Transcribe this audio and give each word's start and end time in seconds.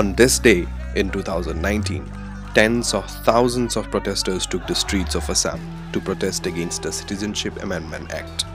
On 0.00 0.14
this 0.14 0.38
day 0.38 0.66
in 0.96 1.10
2019, 1.10 2.10
tens 2.54 2.94
of 2.94 3.04
thousands 3.22 3.76
of 3.76 3.90
protesters 3.90 4.46
took 4.46 4.66
the 4.66 4.74
streets 4.74 5.14
of 5.14 5.28
Assam 5.28 5.60
to 5.92 6.00
protest 6.00 6.46
against 6.46 6.84
the 6.84 6.90
Citizenship 6.90 7.62
Amendment 7.62 8.10
Act. 8.10 8.46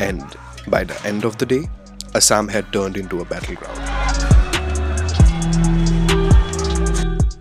And 0.00 0.24
by 0.66 0.84
the 0.84 0.98
end 1.04 1.26
of 1.26 1.36
the 1.36 1.44
day, 1.44 1.68
Assam 2.14 2.48
had 2.48 2.72
turned 2.72 2.96
into 2.96 3.20
a 3.20 3.26
battleground. 3.26 3.78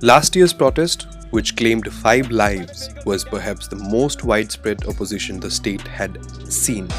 Last 0.01 0.35
year's 0.35 0.51
protest, 0.51 1.07
which 1.31 1.55
claimed 1.55 1.87
five 1.93 2.29
lives, 2.31 2.89
was 3.05 3.23
perhaps 3.23 3.69
the 3.69 3.77
most 3.77 4.25
widespread 4.25 4.85
opposition 4.87 5.39
the 5.39 5.49
state 5.49 5.87
had 5.87 6.19
seen 6.51 6.89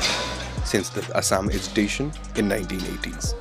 since 0.75 0.91
the 0.91 1.07
Assam 1.17 1.47
agitation 1.55 2.11
in 2.35 2.51
1980s. 2.51 3.39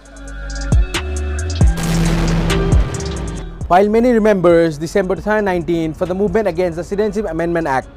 While 3.65 3.89
many 3.89 4.11
remembers 4.11 4.77
December 4.77 5.15
2019 5.15 5.95
for 5.95 6.05
the 6.05 6.13
movement 6.13 6.47
against 6.47 6.75
the 6.77 6.83
Citizenship 6.83 7.25
Amendment 7.25 7.65
Act, 7.65 7.89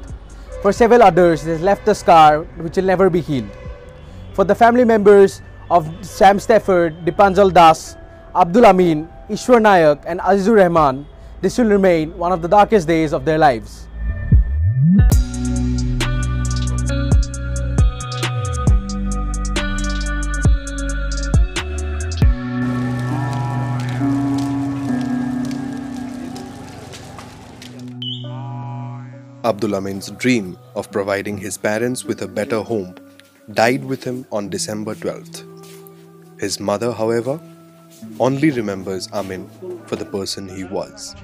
for 0.63 0.73
several 0.73 1.03
others 1.03 1.45
it 1.45 1.51
has 1.53 1.61
left 1.61 1.87
a 1.87 1.93
scar 1.93 2.49
which 2.65 2.77
will 2.77 2.89
never 2.89 3.11
be 3.11 3.21
healed. 3.21 3.49
For 4.33 4.43
the 4.43 4.55
family 4.55 4.85
members 4.85 5.43
of 5.69 5.85
Sam 6.01 6.39
Stafford, 6.39 7.05
Dipanjal 7.05 7.53
Das, 7.53 7.95
Abdul 8.33 8.65
Amin, 8.65 9.07
Ishwar 9.29 9.61
Nayak 9.61 10.01
and 10.07 10.19
Azizur 10.21 10.57
Rahman, 10.57 11.05
this 11.41 11.59
will 11.59 11.69
remain 11.69 12.17
one 12.17 12.31
of 12.31 12.41
the 12.41 12.47
darkest 12.47 12.87
days 12.87 13.13
of 13.13 13.23
their 13.23 13.37
lives. 13.37 13.85
Abdul 29.43 29.75
Amin's 29.75 30.09
dream 30.11 30.57
of 30.75 30.91
providing 30.91 31.37
his 31.37 31.57
parents 31.57 32.03
with 32.03 32.21
a 32.21 32.27
better 32.27 32.61
home 32.61 32.95
died 33.53 33.85
with 33.85 34.03
him 34.03 34.25
on 34.31 34.49
December 34.49 34.95
12th. 34.95 35.43
His 36.39 36.59
mother, 36.59 36.91
however, 36.91 37.39
only 38.19 38.51
remembers 38.51 39.07
Amin 39.13 39.49
for 39.85 39.95
the 39.95 40.05
person 40.05 40.49
he 40.49 40.63
was. 40.63 41.15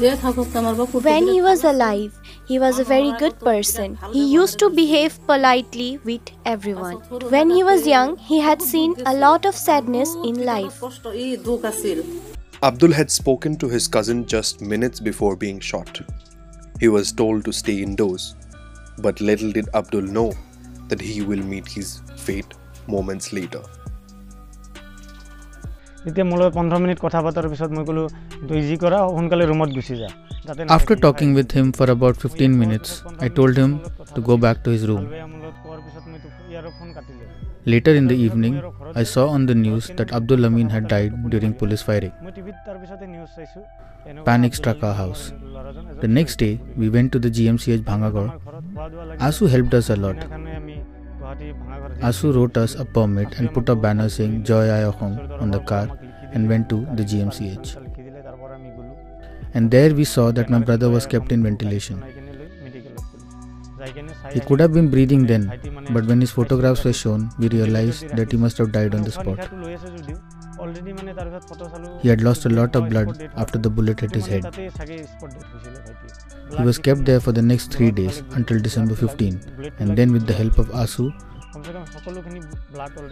When 0.00 1.28
he 1.28 1.42
was 1.42 1.62
alive, 1.62 2.18
he 2.48 2.58
was 2.58 2.78
a 2.78 2.84
very 2.84 3.12
good 3.18 3.38
person. 3.38 3.98
He 4.12 4.24
used 4.24 4.58
to 4.58 4.70
behave 4.70 5.18
politely 5.26 6.00
with 6.04 6.22
everyone. 6.44 6.96
When 7.30 7.50
he 7.50 7.62
was 7.62 7.86
young, 7.86 8.16
he 8.16 8.40
had 8.40 8.60
seen 8.62 8.94
a 9.06 9.14
lot 9.14 9.44
of 9.46 9.54
sadness 9.54 10.14
in 10.24 10.44
life. 10.44 10.82
Abdul 12.64 12.92
had 12.92 13.10
spoken 13.10 13.56
to 13.56 13.68
his 13.68 13.88
cousin 13.88 14.24
just 14.24 14.60
minutes 14.60 15.00
before 15.00 15.34
being 15.34 15.58
shot. 15.58 16.00
He 16.78 16.86
was 16.86 17.10
told 17.10 17.44
to 17.44 17.52
stay 17.52 17.82
indoors, 17.82 18.36
but 18.98 19.20
little 19.20 19.50
did 19.50 19.68
Abdul 19.74 20.02
know 20.02 20.32
that 20.86 21.00
he 21.00 21.22
will 21.22 21.42
meet 21.42 21.66
his 21.66 22.02
fate 22.16 22.54
moments 22.86 23.32
later. 23.32 23.62
After 30.68 30.94
talking 30.94 31.34
with 31.34 31.50
him 31.50 31.72
for 31.72 31.90
about 31.90 32.16
15 32.16 32.56
minutes, 32.56 33.02
I 33.18 33.28
told 33.28 33.56
him 33.56 33.80
to 34.14 34.20
go 34.20 34.36
back 34.36 34.62
to 34.62 34.70
his 34.70 34.86
room. 34.86 35.10
Later 37.64 37.94
in 37.94 38.08
the 38.08 38.16
evening, 38.16 38.60
I 38.94 39.04
saw 39.04 39.28
on 39.28 39.46
the 39.46 39.54
news 39.54 39.88
that 39.96 40.12
Abdul 40.12 40.44
Amin 40.46 40.68
had 40.68 40.88
died 40.88 41.30
during 41.30 41.54
police 41.54 41.82
firing. 41.82 42.12
Panic 44.24 44.54
struck 44.54 44.82
our 44.82 44.94
house. 44.94 45.32
The 46.00 46.08
next 46.08 46.36
day, 46.36 46.60
we 46.76 46.88
went 46.88 47.12
to 47.12 47.20
the 47.20 47.30
GMCH 47.30 47.84
Bhangagarh. 47.84 48.40
AASU 49.18 49.48
helped 49.48 49.74
us 49.74 49.90
a 49.90 49.96
lot. 49.96 50.16
AASU 52.00 52.34
wrote 52.34 52.56
us 52.56 52.74
a 52.74 52.84
permit 52.84 53.38
and 53.38 53.54
put 53.54 53.68
a 53.68 53.76
banner 53.76 54.08
saying 54.08 54.42
Joy 54.42 54.66
Ayahong 54.66 55.40
on 55.40 55.52
the 55.52 55.60
car 55.60 55.88
and 56.32 56.48
went 56.48 56.68
to 56.68 56.84
the 56.94 57.04
GMCH. 57.04 57.76
And 59.54 59.70
there 59.70 59.94
we 59.94 60.04
saw 60.04 60.32
that 60.32 60.50
my 60.50 60.58
brother 60.58 60.90
was 60.90 61.06
kept 61.06 61.30
in 61.30 61.44
ventilation. 61.44 62.02
He 64.32 64.40
could 64.40 64.60
have 64.60 64.72
been 64.72 64.88
breathing 64.90 65.26
then, 65.26 65.50
but 65.92 66.06
when 66.06 66.20
his 66.20 66.30
photographs 66.30 66.84
were 66.84 66.92
shown, 66.92 67.30
we 67.38 67.48
realized 67.48 68.08
that 68.16 68.30
he 68.32 68.36
must 68.36 68.58
have 68.58 68.72
died 68.72 68.94
on 68.94 69.02
the 69.02 69.10
spot. 69.10 69.38
He 72.02 72.08
had 72.08 72.22
lost 72.22 72.46
a 72.46 72.48
lot 72.48 72.76
of 72.76 72.88
blood 72.88 73.30
after 73.36 73.58
the 73.58 73.70
bullet 73.70 74.00
hit 74.00 74.14
his 74.14 74.26
head. 74.26 74.44
He 76.58 76.62
was 76.62 76.78
kept 76.78 77.04
there 77.04 77.20
for 77.20 77.32
the 77.32 77.42
next 77.42 77.72
three 77.72 77.90
days 77.90 78.22
until 78.30 78.60
December 78.60 78.94
15, 78.94 79.40
and 79.78 79.96
then, 79.96 80.12
with 80.12 80.26
the 80.26 80.34
help 80.34 80.58
of 80.58 80.68
AASU, 80.68 81.12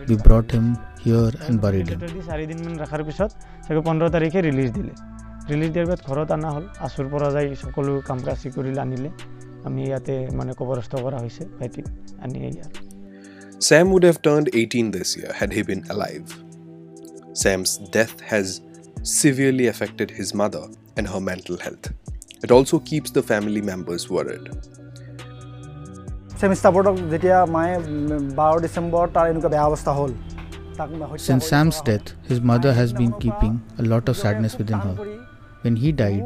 we 0.08 0.16
brought 0.16 0.50
him 0.50 0.76
here 0.98 1.30
and 1.48 1.60
buried 1.60 1.88
him. 1.88 2.00
হ'ল 6.08 7.30
যাই 7.30 7.46
কাম 8.06 8.18
কাজ 8.26 8.58
আনিলে 8.78 9.10
আমি 9.67 9.81
ইয়াতে 9.89 10.15
মানে 10.39 10.51
কবৰস্থ 10.59 10.93
কৰা 11.05 11.17
হৈছে 11.23 11.43
ভাইটিক 11.59 11.85
আনি 12.25 12.39
ইয়াত 12.57 12.73
Sam 13.67 13.85
would 13.93 14.05
have 14.09 14.19
turned 14.27 14.47
18 14.53 14.91
this 14.91 15.09
year 15.17 15.31
had 15.39 15.49
he 15.55 15.61
been 15.69 15.83
alive. 15.93 16.27
Sam's 17.41 17.71
death 17.95 18.19
has 18.31 18.61
severely 19.03 19.67
affected 19.67 20.11
his 20.11 20.33
mother 20.41 20.63
and 20.97 21.07
her 21.07 21.21
mental 21.31 21.57
health. 21.65 21.85
It 22.43 22.51
also 22.51 22.79
keeps 22.79 23.09
the 23.11 23.23
family 23.31 23.61
members 23.71 24.03
worried. 24.15 24.47
Same 26.39 26.51
ষ্টাফৰ্ডক 26.59 26.95
যেতিয়া 27.11 27.37
মায়ে 27.55 27.75
বাৰ 28.39 28.55
ডিচেম্বৰ 28.65 29.05
তাৰ 29.15 29.25
এনেকুৱা 29.31 29.49
বেয়া 29.53 29.65
অৱস্থা 29.69 29.91
হ'ল 29.99 30.11
Since 31.27 31.43
Sam's 31.51 31.77
death, 31.89 32.07
his 32.29 32.39
mother 32.51 32.71
has 32.79 32.89
been 32.91 33.13
keeping 33.23 33.53
a 33.81 33.85
lot 33.91 34.05
of 34.11 34.15
sadness 34.23 34.53
within 34.61 34.79
her. 34.87 34.95
When 35.63 35.75
he 35.83 35.89
died, 36.03 36.25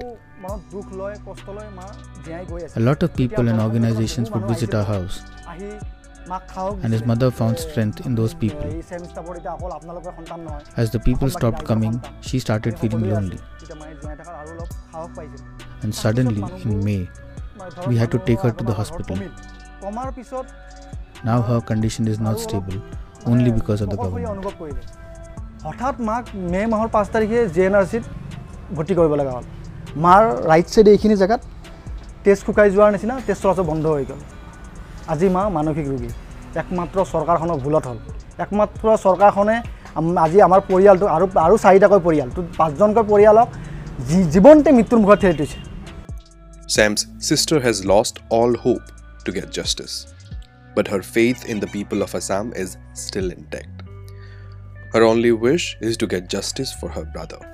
a 2.75 2.79
lot 2.79 3.03
of 3.03 3.13
people 3.13 3.49
and 3.49 3.59
organizations 3.59 4.31
would 4.31 4.45
visit 4.47 4.73
our 4.73 4.85
house. 4.85 5.23
And 6.83 6.93
his 6.93 7.03
mother 7.05 7.31
found 7.31 7.59
strength 7.59 8.05
in 8.05 8.15
those 8.15 8.33
people. 8.33 8.69
As 10.77 10.91
the 10.91 10.99
people 10.99 11.29
stopped 11.29 11.65
coming, 11.65 12.01
she 12.21 12.39
started 12.39 12.79
feeling 12.79 13.09
lonely. 13.09 13.39
And 15.81 15.93
suddenly, 15.93 16.43
in 16.63 16.83
May, 16.85 17.09
we 17.87 17.97
had 17.97 18.11
to 18.11 18.19
take 18.19 18.39
her 18.41 18.51
to 18.51 18.63
the 18.63 18.73
hospital. 18.73 19.17
Now 21.23 21.41
her 21.41 21.59
condition 21.59 22.07
is 22.07 22.19
not 22.19 22.39
stable, 22.39 22.81
only 23.25 23.51
because 23.51 23.81
of 23.81 23.89
the 23.89 23.97
government. 23.97 24.85
হঠাৎ 25.63 25.95
মাক 26.09 26.23
মে' 26.51 26.67
মাহৰ 26.73 26.89
পাঁচ 26.95 27.07
তাৰিখে 27.13 27.39
J 27.55 27.63
N 27.69 27.73
R 27.79 27.85
চিত 27.91 28.03
ভৰ্তি 28.75 28.93
কৰিব 28.97 29.13
লগা 29.19 29.31
হ'ল 29.35 29.45
মাৰ 30.02 30.24
ৰাইট 30.50 30.66
ছাইডে 30.72 30.90
এইখিনি 30.96 31.16
জেগাত 31.22 31.40
তেজ 32.24 32.38
শুকাই 32.46 32.70
যোৱাৰ 32.74 32.90
নিচিনা 32.94 33.14
তেজ 33.26 33.36
চলাচল 33.42 33.64
বন্ধ 33.70 33.84
হৈ 33.94 34.04
গ'ল 34.08 34.20
আজি 35.12 35.28
মা 35.34 35.42
মানসিক 35.56 35.86
ৰোগী 35.92 36.10
একমাত্ৰ 36.62 36.98
চৰকাৰখনৰ 37.12 37.58
ভুলত 37.64 37.84
হ'ল 37.90 37.98
একমাত্ৰ 38.44 38.86
চৰকাৰখনে 39.04 39.56
আজি 40.24 40.38
আমাৰ 40.48 40.60
পৰিয়ালটো 40.70 41.06
আৰু 41.16 41.26
আৰু 41.46 41.54
চাৰিটাকৈ 41.64 42.00
পৰিয়াল 42.06 42.28
পাঁচজনকৈ 42.58 43.04
পৰিয়ালক 43.12 43.48
জীৱনতে 44.34 44.68
মৃত্যুৰ 44.78 45.00
মুখত 45.04 45.18
ঠেলি 45.22 45.36
থৈছে 45.40 45.58
Sam's 46.74 47.02
sister 47.30 47.58
has 47.60 47.84
lost 47.92 48.14
all 48.30 48.52
hope 48.66 48.86
to 49.24 49.30
get 49.38 49.48
justice, 49.60 49.96
but 50.76 50.88
her 50.88 51.02
faith 51.16 51.40
in 51.52 51.60
the 51.60 51.72
people 51.76 52.02
of 52.02 52.14
Assam 52.14 52.46
is 52.62 52.70
still 53.06 53.28
intact. 53.38 53.76
Her 54.92 55.02
only 55.12 55.32
wish 55.48 55.64
is 55.80 55.96
to 55.98 56.06
get 56.06 56.22
justice 56.28 56.72
for 56.80 56.88
her 56.96 57.04
brother. 57.06 57.53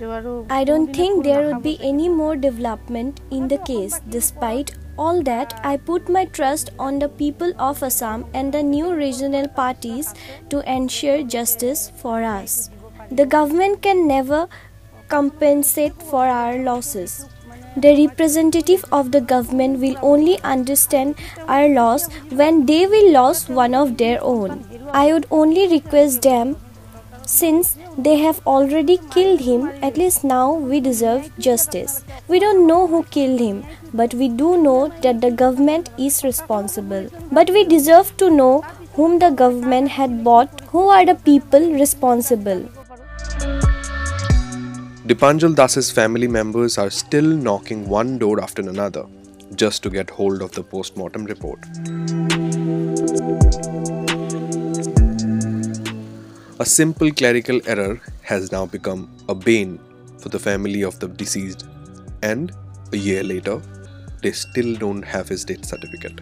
I 0.00 0.64
don't 0.64 0.92
think 0.92 1.22
there 1.22 1.46
would 1.46 1.62
be 1.62 1.78
any 1.80 2.08
more 2.08 2.34
development 2.34 3.20
in 3.30 3.46
the 3.46 3.58
case. 3.58 4.00
Despite 4.08 4.74
all 4.98 5.22
that, 5.22 5.60
I 5.62 5.76
put 5.76 6.08
my 6.08 6.24
trust 6.24 6.70
on 6.80 6.98
the 6.98 7.08
people 7.08 7.52
of 7.60 7.80
Assam 7.80 8.26
and 8.34 8.52
the 8.52 8.62
new 8.62 8.92
regional 8.92 9.46
parties 9.46 10.12
to 10.50 10.68
ensure 10.70 11.22
justice 11.22 11.92
for 11.96 12.24
us. 12.24 12.70
The 13.12 13.26
government 13.26 13.82
can 13.82 14.08
never 14.08 14.48
compensate 15.08 16.02
for 16.02 16.26
our 16.26 16.58
losses. 16.58 17.28
The 17.76 18.06
representative 18.06 18.84
of 18.90 19.12
the 19.12 19.20
government 19.20 19.78
will 19.78 19.96
only 20.02 20.40
understand 20.42 21.14
our 21.46 21.68
loss 21.68 22.08
when 22.30 22.66
they 22.66 22.86
will 22.86 23.12
lose 23.12 23.48
one 23.48 23.74
of 23.74 23.96
their 23.96 24.20
own. 24.22 24.64
I 24.92 25.12
would 25.12 25.26
only 25.30 25.68
request 25.68 26.22
them 26.22 26.56
Since 27.26 27.78
they 27.96 28.16
have 28.18 28.40
already 28.46 28.98
killed 29.10 29.40
him, 29.40 29.70
at 29.82 29.96
least 29.96 30.24
now 30.24 30.52
we 30.52 30.80
deserve 30.80 31.30
justice. 31.38 32.04
We 32.28 32.38
don't 32.38 32.66
know 32.66 32.86
who 32.86 33.02
killed 33.04 33.40
him, 33.40 33.64
but 33.94 34.12
we 34.14 34.28
do 34.28 34.56
know 34.62 34.88
that 35.02 35.20
the 35.20 35.30
government 35.30 35.88
is 35.98 36.22
responsible. 36.22 37.08
But 37.32 37.50
we 37.50 37.64
deserve 37.64 38.14
to 38.18 38.28
know 38.28 38.60
whom 38.92 39.18
the 39.18 39.30
government 39.30 39.88
had 39.88 40.22
bought, 40.22 40.60
who 40.68 40.88
are 40.88 41.06
the 41.06 41.14
people 41.14 41.72
responsible. 41.72 42.68
Dipanjal 45.06 45.54
Das's 45.54 45.90
family 45.90 46.28
members 46.28 46.78
are 46.78 46.90
still 46.90 47.24
knocking 47.24 47.88
one 47.88 48.18
door 48.18 48.40
after 48.40 48.62
another 48.62 49.06
just 49.54 49.82
to 49.82 49.90
get 49.90 50.10
hold 50.10 50.42
of 50.42 50.52
the 50.52 50.62
post-mortem 50.62 51.24
report. 51.24 51.60
A 56.60 56.64
simple 56.64 57.10
clerical 57.10 57.60
error 57.66 58.00
has 58.22 58.52
now 58.52 58.64
become 58.64 59.10
a 59.28 59.34
bane 59.34 59.80
for 60.18 60.28
the 60.28 60.38
family 60.38 60.82
of 60.82 60.96
the 61.00 61.08
deceased, 61.08 61.66
and 62.22 62.52
a 62.92 62.96
year 62.96 63.24
later, 63.24 63.60
they 64.22 64.30
still 64.30 64.76
don't 64.76 65.02
have 65.02 65.28
his 65.28 65.44
death 65.44 65.64
certificate. 65.64 66.20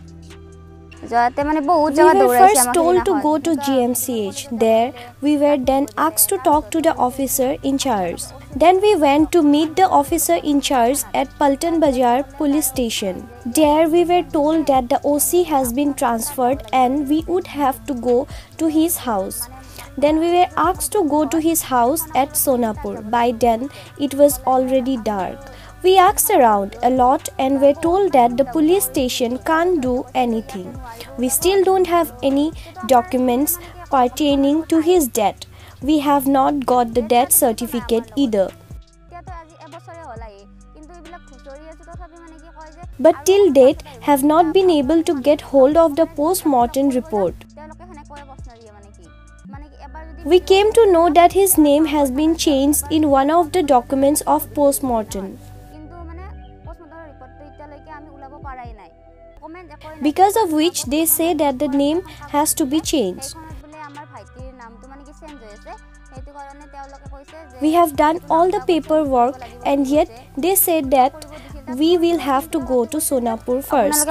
We 1.02 1.08
were 1.08 2.38
first 2.38 2.72
told 2.72 3.04
to 3.04 3.20
go 3.20 3.36
to 3.38 3.56
GMCH. 3.56 4.58
There, 4.58 4.94
we 5.20 5.36
were 5.36 5.58
then 5.58 5.88
asked 5.98 6.30
to 6.30 6.38
talk 6.38 6.70
to 6.70 6.80
the 6.80 6.94
officer 6.94 7.58
in 7.62 7.76
charge. 7.76 8.22
Then 8.56 8.80
we 8.80 8.96
went 8.96 9.32
to 9.32 9.42
meet 9.42 9.76
the 9.76 9.88
officer 9.88 10.36
in 10.36 10.62
charge 10.62 11.02
at 11.12 11.28
Paltan 11.38 11.78
Bazaar 11.78 12.22
police 12.22 12.68
station. 12.68 13.28
There 13.44 13.86
we 13.88 14.04
were 14.04 14.22
told 14.22 14.66
that 14.68 14.88
the 14.88 15.00
OC 15.04 15.46
has 15.48 15.74
been 15.74 15.92
transferred 15.92 16.62
and 16.72 17.06
we 17.06 17.22
would 17.26 17.48
have 17.48 17.84
to 17.86 17.94
go 17.94 18.26
to 18.56 18.68
his 18.68 18.96
house. 18.96 19.48
Then 19.96 20.18
we 20.18 20.32
were 20.32 20.48
asked 20.56 20.92
to 20.92 21.04
go 21.08 21.26
to 21.26 21.40
his 21.40 21.62
house 21.62 22.02
at 22.14 22.30
Sonapur. 22.30 23.10
By 23.10 23.32
then 23.32 23.68
it 23.98 24.14
was 24.14 24.40
already 24.40 24.96
dark. 24.96 25.50
We 25.82 25.98
asked 25.98 26.30
around 26.30 26.76
a 26.82 26.90
lot 26.90 27.28
and 27.38 27.60
were 27.60 27.74
told 27.74 28.12
that 28.12 28.36
the 28.36 28.44
police 28.44 28.84
station 28.84 29.38
can't 29.38 29.80
do 29.80 30.06
anything. 30.14 30.80
We 31.18 31.28
still 31.28 31.64
don't 31.64 31.86
have 31.86 32.12
any 32.22 32.52
documents 32.86 33.58
pertaining 33.90 34.64
to 34.66 34.80
his 34.80 35.08
death. 35.08 35.40
We 35.82 35.98
have 35.98 36.26
not 36.26 36.64
got 36.64 36.94
the 36.94 37.02
death 37.02 37.32
certificate 37.32 38.12
either. 38.16 38.50
But 43.00 43.26
till 43.26 43.50
date 43.52 43.82
have 44.00 44.22
not 44.22 44.54
been 44.54 44.70
able 44.70 45.02
to 45.02 45.20
get 45.20 45.40
hold 45.40 45.76
of 45.76 45.96
the 45.96 46.06
post-mortem 46.06 46.90
report. 46.90 47.41
We 50.24 50.38
came 50.40 50.72
to 50.72 50.90
know 50.92 51.10
that 51.10 51.32
his 51.32 51.58
name 51.58 51.84
has 51.86 52.10
been 52.10 52.36
changed 52.36 52.84
in 52.90 53.10
one 53.10 53.30
of 53.30 53.52
the 53.52 53.62
documents 53.62 54.20
of 54.22 54.52
post-mortem. 54.54 55.38
because 60.02 60.36
of 60.36 60.52
which 60.52 60.84
they 60.84 61.06
say 61.06 61.34
that 61.34 61.58
the 61.58 61.68
name 61.68 62.02
has 62.34 62.54
to 62.54 62.66
be 62.66 62.80
changed. 62.80 63.34
We 67.60 67.72
have 67.72 67.96
done 67.96 68.20
all 68.28 68.50
the 68.50 68.60
paperwork 68.60 69.40
and 69.64 69.86
yet 69.86 70.10
they 70.36 70.54
said 70.54 70.90
that 70.90 71.26
we 71.76 71.96
will 71.96 72.18
have 72.18 72.50
to 72.50 72.60
go 72.60 72.84
to 72.86 72.98
Sonapur 72.98 73.62
first. 73.64 74.08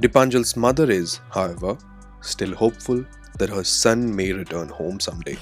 Dipanjal's 0.00 0.56
mother 0.56 0.90
is, 0.90 1.20
however, 1.30 1.76
still 2.20 2.54
hopeful 2.54 3.04
that 3.38 3.48
her 3.50 3.64
son 3.64 4.14
may 4.14 4.32
return 4.32 4.68
home 4.68 5.00
someday. 5.00 5.36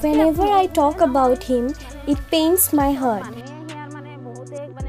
Whenever 0.00 0.42
I 0.42 0.66
talk 0.66 1.00
about 1.00 1.42
him, 1.44 1.74
it 2.06 2.18
pains 2.30 2.72
my 2.72 2.92
heart. 2.92 3.26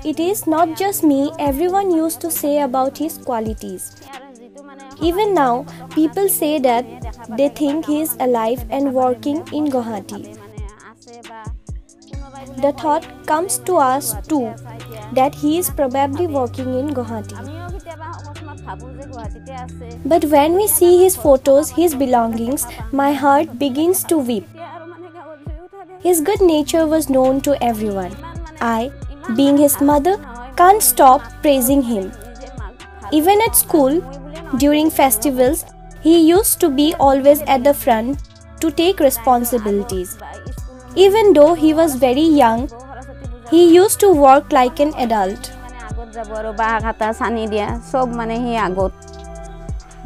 It 0.03 0.19
is 0.19 0.45
not 0.45 0.77
just 0.77 1.03
me, 1.03 1.31
everyone 1.39 1.91
used 1.91 2.19
to 2.21 2.29
say 2.31 2.61
about 2.61 2.97
his 2.97 3.17
qualities. 3.17 3.95
Even 5.01 5.33
now, 5.33 5.65
people 5.93 6.29
say 6.29 6.59
that 6.59 6.85
they 7.37 7.49
think 7.49 7.85
he 7.85 8.01
is 8.01 8.15
alive 8.19 8.65
and 8.69 8.93
working 8.93 9.37
in 9.51 9.67
Guwahati. 9.67 10.37
The 12.61 12.71
thought 12.73 13.05
comes 13.25 13.57
to 13.59 13.77
us 13.77 14.15
too 14.27 14.53
that 15.13 15.35
he 15.35 15.57
is 15.57 15.69
probably 15.69 16.27
working 16.27 16.73
in 16.79 16.89
Guwahati. 16.93 17.54
But 20.05 20.25
when 20.25 20.53
we 20.53 20.67
see 20.67 21.03
his 21.03 21.15
photos, 21.15 21.69
his 21.69 21.95
belongings, 21.95 22.65
my 22.91 23.13
heart 23.13 23.59
begins 23.59 24.03
to 24.05 24.17
weep. 24.17 24.47
His 26.01 26.21
good 26.21 26.41
nature 26.41 26.85
was 26.85 27.09
known 27.09 27.41
to 27.41 27.61
everyone. 27.63 28.15
I, 28.61 28.91
being 29.35 29.57
his 29.57 29.81
mother, 29.81 30.17
can't 30.55 30.81
stop 30.81 31.21
praising 31.41 31.81
him. 31.81 32.11
Even 33.11 33.41
at 33.41 33.55
school, 33.55 34.01
during 34.57 34.89
festivals, 34.89 35.65
he 36.01 36.27
used 36.27 36.59
to 36.59 36.69
be 36.69 36.93
always 36.99 37.41
at 37.41 37.63
the 37.63 37.73
front 37.73 38.19
to 38.61 38.71
take 38.71 38.99
responsibilities. 38.99 40.17
Even 40.95 41.33
though 41.33 41.53
he 41.53 41.73
was 41.73 41.95
very 41.95 42.21
young, 42.21 42.69
he 43.49 43.73
used 43.73 43.99
to 43.99 44.11
work 44.11 44.51
like 44.51 44.79
an 44.79 44.93
adult. 44.95 45.51
যাব 46.17 46.31
দিয়া 47.51 47.67
মানে 48.19 48.35
আগত 48.67 48.93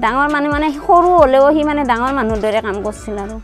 ডাঙৰ 0.04 0.28
মানে 0.34 0.68
হ'লেও 0.86 1.46
মানে 1.70 1.82
ডাঙৰ 1.92 2.12
দৰে 2.44 2.60
কাম 2.66 2.78
আৰু 3.26 3.38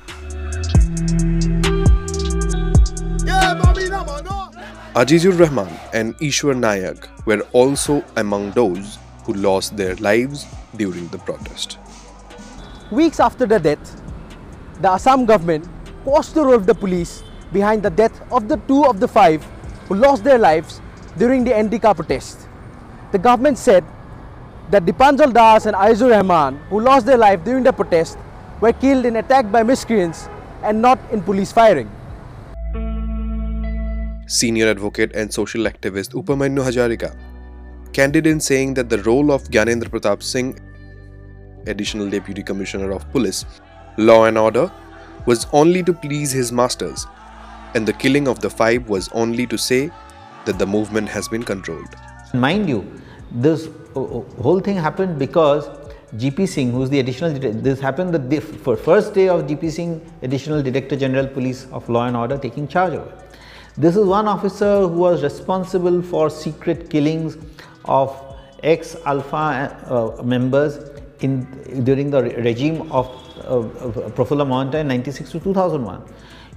Azizur 5.02 5.34
Rahman 5.42 5.72
and 6.00 6.08
Ishwar 6.28 6.56
Nayak 6.66 7.00
were 7.28 7.44
also 7.60 7.96
among 8.16 8.44
those 8.52 8.98
who 9.26 9.34
lost 9.48 9.76
their 9.76 9.96
lives 10.10 10.46
during 10.82 11.06
the 11.14 11.20
protest. 11.28 11.70
Weeks 13.00 13.20
after 13.28 13.46
the 13.54 13.60
death, 13.68 13.86
the 14.84 14.90
Assam 14.96 15.26
government 15.32 15.64
questioned 16.06 16.38
the 16.38 16.46
role 16.48 16.60
of 16.62 16.66
the 16.66 16.78
police 16.84 17.14
behind 17.52 17.84
the 17.84 17.94
death 18.02 18.16
of 18.32 18.48
the 18.48 18.58
two 18.70 18.82
of 18.92 18.96
the 19.04 19.10
five 19.20 19.42
who 19.88 19.96
lost 19.96 20.24
their 20.24 20.42
lives 20.50 20.80
during 21.18 21.44
the 21.44 21.51
NDK 21.51 21.96
protest. 22.00 22.45
The 23.15 23.19
government 23.19 23.57
said 23.57 23.86
that 24.72 24.84
Dipanjal 24.86 25.31
Das 25.34 25.65
and 25.67 25.74
Azizur 25.74 26.10
Rahman, 26.12 26.57
who 26.69 26.81
lost 26.81 27.05
their 27.05 27.17
life 27.17 27.45
during 27.45 27.63
the 27.63 27.72
protest, 27.72 28.17
were 28.60 28.74
killed 28.74 29.05
in 29.05 29.15
attack 29.15 29.50
by 29.53 29.63
miscreants 29.63 30.27
and 30.63 30.81
not 30.81 31.00
in 31.13 31.22
police 31.22 31.50
firing. 31.50 31.89
Senior 34.27 34.67
advocate 34.67 35.15
and 35.15 35.34
social 35.34 35.63
activist 35.63 36.12
Upamanyu 36.22 36.65
Hazarika, 36.67 37.15
candid 37.93 38.27
in 38.27 38.41
saying 38.41 38.74
that 38.74 38.89
the 38.89 39.01
role 39.03 39.31
of 39.31 39.45
Gyanendra 39.45 39.88
Pratap 39.95 40.22
Singh, 40.22 40.60
Additional 41.67 42.10
Deputy 42.10 42.43
Commissioner 42.43 42.91
of 42.91 43.10
Police, 43.13 43.45
Law 43.98 44.25
and 44.25 44.38
Order, 44.38 44.69
was 45.25 45.48
only 45.53 45.84
to 45.84 45.93
please 45.93 46.34
his 46.34 46.51
masters, 46.51 47.07
and 47.75 47.88
the 47.88 47.93
killing 47.93 48.27
of 48.27 48.41
the 48.41 48.50
five 48.50 48.89
was 48.89 49.07
only 49.13 49.48
to 49.48 49.57
say 49.57 49.89
that 50.43 50.60
the 50.60 50.67
movement 50.67 51.07
has 51.07 51.29
been 51.29 51.43
controlled. 51.43 51.95
Mind 52.34 52.67
you, 52.67 52.84
this 53.36 53.68
uh, 53.96 54.01
uh, 54.01 54.22
whole 54.42 54.60
thing 54.60 54.77
happened 54.77 55.20
because 55.20 55.68
GP 56.15 56.48
Singh, 56.48 56.72
who 56.72 56.84
is 56.84 56.89
the 56.89 57.00
additional, 57.00 57.32
this 57.38 57.80
happened 57.80 58.13
the 58.13 58.42
first 58.42 59.13
day 59.13 59.27
of 59.27 59.46
GP 59.48 59.72
Singh, 59.72 60.12
additional 60.22 60.62
Director 60.63 60.96
General 60.96 61.27
Police 61.27 61.68
of 61.72 61.88
Law 61.89 62.06
and 62.06 62.15
Order 62.15 62.38
taking 62.38 62.68
charge 62.68 62.94
of 62.94 63.08
it. 63.08 63.13
This 63.77 63.98
is 63.98 64.06
one 64.06 64.27
officer 64.27 64.82
who 64.82 64.88
was 64.88 65.22
responsible 65.22 66.01
for 66.01 66.30
secret 66.30 66.89
killings 66.89 67.38
of 67.84 68.15
ex-ULFA 68.63 69.92
uh, 70.20 70.24
members 70.24 70.80
in 71.20 71.44
during 71.84 72.10
the 72.10 72.24
regime 72.24 72.89
of 72.92 73.08
uh, 73.44 73.62
Prafulla 74.15 74.75
in 74.75 74.88
96 74.88 75.32
to 75.32 75.39
2001. 75.42 76.04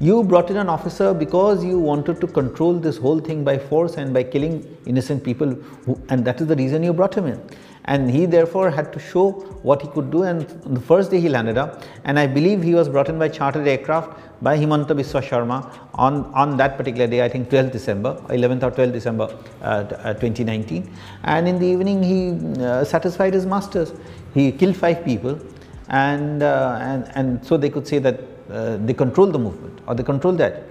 You 0.01 0.23
brought 0.23 0.49
in 0.49 0.57
an 0.57 0.69
officer 0.69 1.13
because 1.13 1.65
you 1.65 1.77
wanted 1.77 2.21
to 2.21 2.29
control 2.29 2.75
this 2.75 2.97
whole 2.97 3.19
thing 3.19 3.43
by 3.43 3.59
force 3.59 3.97
and 3.97 4.15
by 4.15 4.23
killing 4.23 4.65
innocent 4.87 5.25
people 5.25 5.55
who, 5.87 6.01
and 6.09 6.25
that 6.25 6.41
is 6.41 6.47
the 6.47 6.55
reason 6.55 6.85
you 6.85 6.93
brought 6.93 7.17
him 7.17 7.27
in. 7.27 7.43
And 7.87 8.09
he 8.09 8.25
therefore 8.25 8.71
had 8.71 8.93
to 8.93 9.01
show 9.01 9.33
what 9.63 9.83
he 9.83 9.89
could 9.89 10.13
do. 10.13 10.23
And 10.23 10.43
the 10.43 10.81
first 10.81 11.11
day 11.11 11.19
he 11.19 11.29
landed 11.29 11.59
up 11.59 11.83
and 12.05 12.17
I 12.17 12.29
believe 12.29 12.63
he 12.63 12.77
was 12.77 12.89
brought 12.89 13.09
in 13.09 13.19
by 13.19 13.29
chartered 13.29 13.67
aircraft 13.67 14.17
by 14.41 14.57
Himanta 14.57 14.91
Biswa 14.91 15.29
Sarma 15.29 15.69
on, 15.95 16.27
on 16.27 16.57
that 16.59 16.77
particular 16.77 17.09
day 17.09 17.25
I 17.25 17.29
think 17.29 17.51
12th 17.51 17.73
December 17.73 18.15
11th 18.29 18.63
or 18.63 18.71
12th 18.71 18.93
December 18.93 19.25
uh, 19.63 19.65
uh, 19.65 20.15
2019 20.15 20.95
and 21.25 21.49
in 21.49 21.59
the 21.59 21.67
evening 21.67 22.05
he 22.05 22.63
uh, 22.63 22.85
satisfied 22.85 23.35
his 23.35 23.47
masters. 23.47 23.93
He 24.33 24.53
killed 24.53 24.77
five 24.77 25.05
people 25.05 25.41
and, 25.89 26.45
uh, 26.45 26.79
and, 26.81 27.11
and 27.17 27.45
so 27.45 27.57
they 27.57 27.71
could 27.71 27.89
say 27.89 27.99
that 27.99 28.21
uh, 28.51 28.77
they 28.79 28.95
control 28.95 29.27
the 29.27 29.39
movement 29.39 29.81
or 29.87 29.95
they 29.95 30.03
control 30.03 30.33
that. 30.35 30.65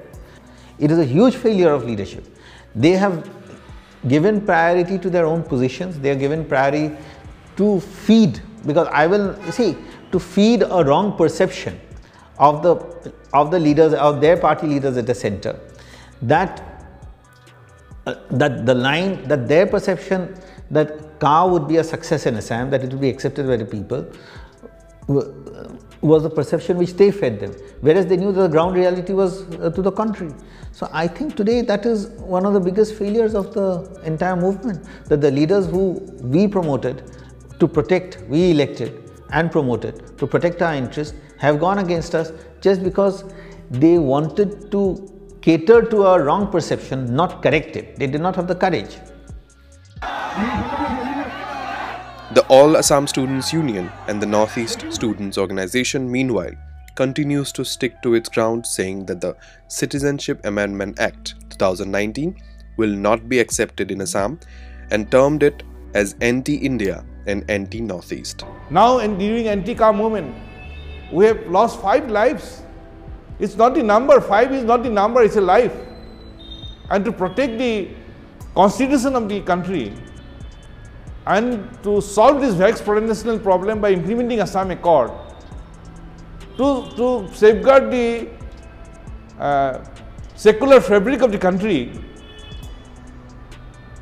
It 0.80 0.92
is 0.92 1.00
a 1.00 1.06
huge 1.06 1.36
failure 1.36 1.72
of 1.72 1.86
leadership. 1.86 2.26
They 2.76 2.92
have 2.92 3.30
given 4.08 4.42
priority 4.42 4.98
to 5.00 5.10
their 5.10 5.26
own 5.26 5.44
positions, 5.44 6.00
they 6.00 6.12
are 6.12 6.16
given 6.16 6.46
priority 6.46 6.96
to 7.58 7.80
feed 7.80 8.42
because 8.66 8.88
I 8.92 9.08
will 9.08 9.36
see 9.52 9.76
to 10.12 10.20
feed 10.20 10.64
a 10.64 10.84
wrong 10.84 11.18
perception 11.18 11.80
of 12.40 12.62
the 12.64 12.76
of 13.34 13.52
the 13.52 13.60
leaders 13.60 13.94
of 13.94 14.22
their 14.22 14.38
party 14.38 14.68
leaders 14.68 14.98
at 14.98 15.08
the 15.08 15.16
center 15.16 15.60
that 16.22 16.62
uh, 18.06 18.16
that 18.32 18.66
the 18.66 18.74
line 18.76 19.28
that 19.28 19.48
their 19.48 19.66
perception 19.66 20.36
that 20.70 21.20
Ka 21.20 21.48
would 21.48 21.68
be 21.68 21.78
a 21.78 21.84
success 21.84 22.26
in 22.26 22.38
Assam 22.38 22.70
that 22.70 22.84
it 22.84 22.92
would 22.92 23.02
be 23.02 23.10
accepted 23.10 23.48
by 23.48 23.58
the 23.58 23.66
people 23.66 24.06
was 26.02 26.24
the 26.24 26.30
perception 26.30 26.78
which 26.78 26.94
they 26.94 27.10
fed 27.12 27.40
them 27.40 27.54
whereas 27.82 28.06
they 28.06 28.18
knew 28.18 28.32
the 28.32 28.48
ground 28.48 28.76
reality 28.76 29.14
was 29.14 29.44
uh, 29.56 29.70
to 29.70 29.82
the 29.82 29.92
contrary 29.92 30.34
so 30.72 30.90
i 30.92 31.08
think 31.08 31.36
today 31.36 31.62
that 31.62 31.86
is 31.86 32.08
one 32.36 32.46
of 32.46 32.54
the 32.54 32.60
biggest 32.60 32.96
failures 32.96 33.34
of 33.34 33.54
the 33.54 33.68
entire 34.04 34.36
movement 34.36 34.86
that 35.06 35.22
the 35.22 35.32
leaders 35.32 35.66
who 35.66 35.84
we 36.22 36.48
promoted 36.48 37.04
to 37.60 37.68
protect 37.68 38.20
we 38.28 38.52
elected 38.52 39.04
and 39.32 39.52
promoted 39.52 40.18
to 40.18 40.28
protect 40.28 40.62
our 40.62 40.76
interests 40.76 41.16
have 41.38 41.60
gone 41.60 41.80
against 41.80 42.16
us 42.16 42.32
just 42.62 42.84
because 42.84 43.24
they 43.70 43.98
wanted 43.98 44.72
to 44.72 44.82
cater 45.42 45.82
to 45.82 46.04
our 46.04 46.24
wrong 46.24 46.52
perception, 46.52 47.16
not 47.16 47.42
correct 47.42 47.76
it. 47.76 47.96
They 47.98 48.08
did 48.08 48.22
not 48.22 48.36
have 48.36 48.48
the 48.48 48.56
courage. 48.56 48.98
The 52.38 52.46
All 52.50 52.78
Assam 52.78 53.08
Students 53.08 53.52
Union 53.52 53.90
and 54.08 54.22
the 54.22 54.28
Northeast 54.28 54.86
Students 54.92 55.40
Organization, 55.40 56.12
meanwhile, 56.12 56.52
continues 56.94 57.52
to 57.54 57.66
stick 57.66 58.00
to 58.04 58.14
its 58.14 58.30
ground, 58.30 58.64
saying 58.64 59.08
that 59.08 59.22
the 59.22 59.36
Citizenship 59.70 60.46
Amendment 60.46 61.00
Act 61.00 61.34
2019 61.50 62.40
will 62.78 62.92
not 62.92 63.28
be 63.28 63.40
accepted 63.40 63.90
in 63.90 64.02
Assam 64.02 64.40
and 64.92 65.10
termed 65.10 65.42
it 65.42 65.64
as 65.96 66.16
anti 66.22 66.58
India 66.58 67.04
and 67.26 67.44
anti 67.50 67.82
Northeast. 67.82 68.44
Now, 68.70 69.00
in 69.00 69.18
during 69.18 69.48
anti 69.48 69.74
Ka 69.74 69.92
movement, 69.92 70.36
we 71.12 71.26
have 71.26 71.44
lost 71.48 71.82
five 71.82 72.08
lives. 72.08 72.62
It's 73.40 73.56
not 73.56 73.74
the 73.74 73.82
number, 73.82 74.22
five 74.22 74.54
is 74.54 74.64
not 74.64 74.84
the 74.84 74.92
number, 74.92 75.24
it's 75.24 75.38
a 75.38 75.42
life. 75.42 75.74
And 76.92 77.04
to 77.04 77.12
protect 77.12 77.58
the 77.58 77.90
constitution 78.54 79.16
of 79.16 79.28
the 79.28 79.42
country 79.42 79.92
and 81.36 81.84
to 81.84 82.00
solve 82.00 82.40
this 82.42 82.54
vexed 82.56 82.86
potential 82.86 83.38
problem 83.38 83.82
by 83.82 83.92
implementing 83.92 84.40
Assam 84.40 84.72
Accord, 84.72 85.12
to, 86.58 86.90
to 86.96 87.30
safeguard 87.34 87.92
the 87.92 88.30
uh, 89.40 89.84
secular 90.36 90.80
fabric 90.80 91.22
of 91.22 91.32
the 91.32 91.38
country, 91.38 91.92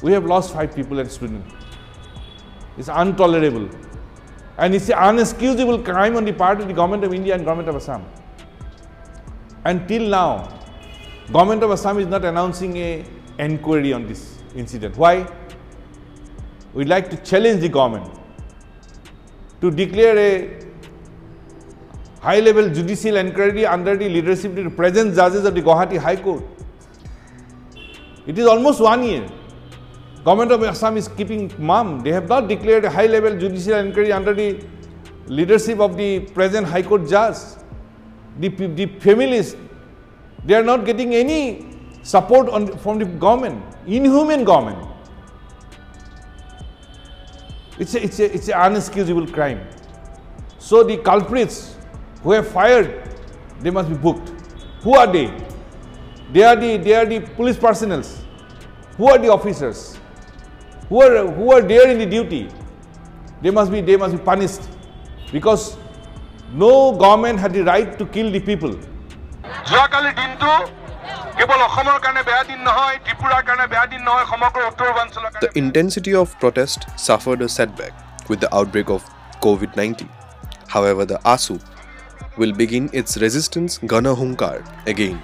we 0.03 0.11
have 0.11 0.25
lost 0.25 0.53
five 0.53 0.75
people 0.75 0.99
and 0.99 1.11
students. 1.11 1.51
It's 2.77 2.89
intolerable. 2.89 3.69
And 4.57 4.75
it's 4.75 4.89
an 4.89 4.97
unexcusable 4.97 5.83
crime 5.83 6.15
on 6.15 6.25
the 6.25 6.31
part 6.31 6.61
of 6.61 6.67
the 6.67 6.73
government 6.73 7.03
of 7.03 7.13
India 7.13 7.33
and 7.33 7.43
government 7.43 7.69
of 7.69 7.75
Assam. 7.75 8.05
Until 9.65 10.07
now, 10.09 10.59
government 11.31 11.63
of 11.63 11.71
Assam 11.71 11.97
is 11.99 12.07
not 12.07 12.23
announcing 12.23 12.77
a 12.77 13.03
inquiry 13.39 13.93
on 13.93 14.07
this 14.07 14.37
incident. 14.55 14.95
Why? 14.95 15.27
We'd 16.75 16.89
like 16.89 17.09
to 17.09 17.17
challenge 17.17 17.61
the 17.61 17.69
government 17.69 18.13
to 19.61 19.71
declare 19.71 20.17
a 20.17 20.59
high-level 22.19 22.69
judicial 22.71 23.15
inquiry 23.15 23.65
under 23.65 23.95
the 23.95 24.09
leadership 24.09 24.57
of 24.57 24.63
the 24.65 24.69
present 24.69 25.15
judges 25.15 25.45
of 25.45 25.55
the 25.55 25.61
Guwahati 25.61 25.97
High 25.97 26.17
Court. 26.17 26.43
It 28.27 28.37
is 28.37 28.45
almost 28.45 28.81
one 28.81 29.03
year. 29.03 29.25
Government 30.25 30.51
of 30.51 30.63
Assam 30.63 30.97
is 30.97 31.07
keeping 31.07 31.49
mum. 31.57 32.01
They 32.01 32.11
have 32.11 32.27
not 32.27 32.49
declared 32.49 32.83
a 32.83 32.89
high-level 32.89 33.39
judicial 33.39 33.75
inquiry 33.75 34.11
under 34.11 34.33
the 34.33 34.61
leadership 35.27 35.79
of 35.79 35.95
the 35.95 36.19
present 36.19 36.67
High 36.67 36.81
Court 36.83 37.07
judge. 37.07 37.37
The, 38.39 38.49
the 38.49 38.87
families, 38.99 39.55
they 40.43 40.55
are 40.55 40.63
not 40.63 40.85
getting 40.85 41.15
any 41.15 41.67
support 42.03 42.49
on, 42.49 42.77
from 42.79 42.99
the 42.99 43.05
government, 43.05 43.63
inhuman 43.87 44.43
government. 44.43 44.89
It's 47.77 47.93
a, 47.95 48.03
it's, 48.03 48.19
a, 48.19 48.33
it's 48.33 48.47
an 48.47 48.53
unexcusable 48.53 49.33
crime. 49.33 49.67
So 50.59 50.83
the 50.83 50.97
culprits 50.97 51.75
who 52.23 52.31
have 52.31 52.47
fired, 52.47 53.15
they 53.59 53.69
must 53.69 53.89
be 53.89 53.95
booked. 53.95 54.29
Who 54.81 54.95
are 54.95 55.11
they? 55.11 55.33
They 56.31 56.43
are 56.43 56.55
the, 56.55 56.77
they 56.77 56.93
are 56.95 57.05
the 57.05 57.19
police 57.19 57.57
personnel. 57.57 58.03
Who 58.97 59.09
are 59.09 59.17
the 59.17 59.31
officers? 59.31 59.99
who 60.89 61.01
are, 61.01 61.27
who 61.31 61.51
are 61.51 61.61
there 61.61 61.89
in 61.89 61.97
the 61.97 62.05
duty, 62.05 62.49
they 63.41 63.51
must 63.51 63.71
be, 63.71 63.81
they 63.81 63.97
must 63.97 64.15
be 64.15 64.23
punished 64.23 64.61
because 65.31 65.77
no 66.53 66.95
government 66.95 67.39
had 67.39 67.53
the 67.53 67.63
right 67.63 67.97
to 67.97 68.05
kill 68.05 68.31
the 68.31 68.39
people. 68.39 68.77
The 75.41 75.51
intensity 75.55 76.13
of 76.15 76.39
protest 76.39 76.85
suffered 76.97 77.41
a 77.41 77.49
setback 77.49 78.29
with 78.29 78.39
the 78.39 78.53
outbreak 78.55 78.89
of 78.89 79.03
COVID 79.41 79.75
19. 79.75 80.09
However, 80.67 81.05
the 81.05 81.19
AASU 81.25 81.61
will 82.37 82.53
begin 82.53 82.89
its 82.93 83.17
resistance 83.17 83.77
Gana 83.79 84.15
Hunkar 84.15 84.63
again, 84.87 85.21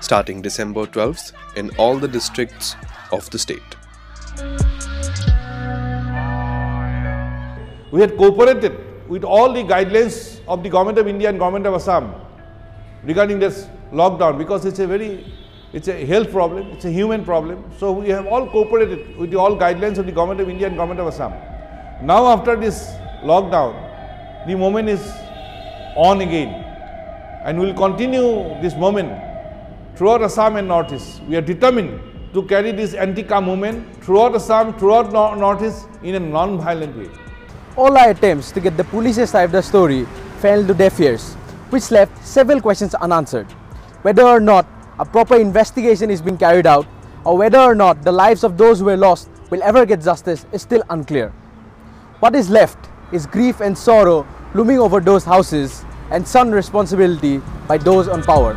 starting 0.00 0.40
December 0.42 0.86
12th 0.86 1.32
in 1.56 1.70
all 1.76 1.98
the 1.98 2.08
districts 2.08 2.74
of 3.12 3.28
the 3.30 3.38
state. 3.38 3.76
We 7.92 8.00
had 8.00 8.16
cooperated 8.16 8.78
with 9.08 9.22
all 9.24 9.52
the 9.52 9.62
guidelines 9.62 10.40
of 10.48 10.62
the 10.62 10.70
government 10.70 10.98
of 10.98 11.06
India 11.06 11.28
and 11.28 11.38
government 11.38 11.66
of 11.66 11.74
Assam 11.74 12.14
regarding 13.04 13.38
this 13.38 13.66
lockdown 13.92 14.38
because 14.38 14.64
it's 14.64 14.78
a 14.78 14.86
very, 14.86 15.24
it's 15.72 15.88
a 15.88 16.04
health 16.04 16.30
problem, 16.30 16.66
it's 16.72 16.84
a 16.84 16.90
human 16.90 17.24
problem. 17.24 17.64
So 17.78 17.92
we 17.92 18.10
have 18.10 18.26
all 18.26 18.46
cooperated 18.46 19.16
with 19.16 19.34
all 19.34 19.56
guidelines 19.56 19.98
of 19.98 20.06
the 20.06 20.12
government 20.12 20.40
of 20.40 20.48
India 20.48 20.66
and 20.66 20.76
government 20.76 21.00
of 21.00 21.06
Assam. 21.08 21.32
Now 22.04 22.26
after 22.26 22.56
this 22.56 22.90
lockdown, 23.22 23.74
the 24.46 24.54
moment 24.54 24.88
is 24.88 25.00
on 25.96 26.20
again 26.20 26.48
and 27.44 27.58
we 27.58 27.66
will 27.66 27.74
continue 27.74 28.60
this 28.60 28.74
moment 28.76 29.10
throughout 29.96 30.22
Assam 30.22 30.56
and 30.56 30.68
Northeast. 30.68 31.22
We 31.24 31.36
are 31.36 31.40
determined 31.40 32.00
to 32.34 32.42
carry 32.44 32.72
this 32.72 32.94
anti-Ka 32.94 33.40
movement 33.40 34.02
throughout 34.04 34.34
Assam, 34.34 34.78
throughout 34.78 35.12
Northeast 35.12 35.86
in 36.02 36.14
a 36.14 36.20
non-violent 36.20 36.96
way. 36.96 37.10
All 37.76 37.96
our 37.96 38.10
attempts 38.10 38.52
to 38.52 38.60
get 38.60 38.76
the 38.76 38.84
police's 38.84 39.30
side 39.30 39.44
of 39.44 39.52
the 39.52 39.62
story 39.62 40.04
fell 40.40 40.66
to 40.66 40.74
deaf 40.74 41.00
ears, 41.00 41.34
which 41.70 41.90
left 41.90 42.24
several 42.26 42.60
questions 42.60 42.94
unanswered. 42.94 43.50
Whether 44.02 44.22
or 44.22 44.40
not 44.40 44.66
a 45.02 45.04
proper 45.04 45.34
investigation 45.34 46.10
is 46.10 46.22
being 46.22 46.38
carried 46.38 46.64
out, 46.64 46.86
or 47.24 47.36
whether 47.36 47.58
or 47.58 47.74
not 47.74 48.04
the 48.04 48.12
lives 48.12 48.44
of 48.44 48.56
those 48.56 48.78
who 48.78 48.84
were 48.84 48.96
lost 48.96 49.28
will 49.50 49.60
ever 49.64 49.84
get 49.84 50.00
justice 50.00 50.46
is 50.52 50.62
still 50.62 50.80
unclear. 50.90 51.30
What 52.20 52.36
is 52.36 52.48
left 52.48 52.78
is 53.10 53.26
grief 53.26 53.60
and 53.60 53.76
sorrow 53.76 54.24
looming 54.54 54.78
over 54.78 55.00
those 55.00 55.24
houses 55.24 55.84
and 56.12 56.26
some 56.26 56.52
responsibility 56.52 57.42
by 57.66 57.78
those 57.78 58.06
on 58.06 58.22
power. 58.22 58.54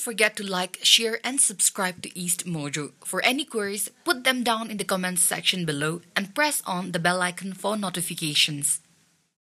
Forget 0.00 0.34
to 0.36 0.42
like, 0.42 0.78
share, 0.82 1.20
and 1.22 1.38
subscribe 1.38 2.00
to 2.00 2.08
EastMojo. 2.16 2.92
For 3.04 3.20
any 3.20 3.44
queries, 3.44 3.90
put 4.02 4.24
them 4.24 4.42
down 4.42 4.70
in 4.70 4.78
the 4.78 4.84
comments 4.84 5.20
section 5.20 5.66
below 5.66 6.00
and 6.16 6.34
press 6.34 6.62
on 6.64 6.92
the 6.92 6.98
bell 6.98 7.20
icon 7.20 7.52
for 7.52 7.76
notifications. 7.76 8.80